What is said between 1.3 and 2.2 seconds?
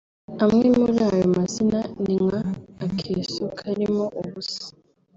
mazina ni